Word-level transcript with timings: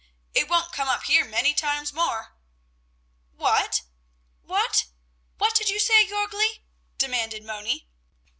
"It 0.33 0.49
won't 0.49 0.71
come 0.73 0.87
up 0.87 1.03
here 1.03 1.23
many 1.23 1.53
times 1.53 1.93
more." 1.93 2.33
"What? 3.35 3.83
What? 4.41 4.87
What 5.37 5.53
did 5.53 5.69
you 5.69 5.79
say, 5.79 6.07
Jörgli?" 6.07 6.63
demanded 6.97 7.43
Moni. 7.45 7.87